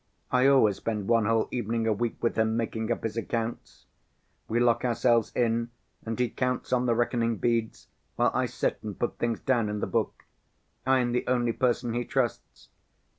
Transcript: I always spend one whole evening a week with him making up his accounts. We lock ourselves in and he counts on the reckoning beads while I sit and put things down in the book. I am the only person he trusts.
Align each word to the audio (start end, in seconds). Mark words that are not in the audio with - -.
I 0.31 0.47
always 0.47 0.77
spend 0.77 1.07
one 1.07 1.27
whole 1.27 1.47
evening 1.51 1.85
a 1.85 1.93
week 1.93 2.23
with 2.23 2.35
him 2.35 2.57
making 2.57 2.91
up 2.91 3.03
his 3.03 3.17
accounts. 3.17 3.85
We 4.47 4.59
lock 4.59 4.83
ourselves 4.83 5.31
in 5.35 5.69
and 6.03 6.17
he 6.17 6.27
counts 6.27 6.73
on 6.73 6.87
the 6.87 6.95
reckoning 6.95 7.37
beads 7.37 7.87
while 8.15 8.31
I 8.33 8.47
sit 8.47 8.79
and 8.81 8.97
put 8.97 9.19
things 9.19 9.41
down 9.41 9.69
in 9.69 9.79
the 9.79 9.85
book. 9.85 10.25
I 10.87 11.01
am 11.01 11.11
the 11.11 11.27
only 11.27 11.53
person 11.53 11.93
he 11.93 12.03
trusts. 12.03 12.69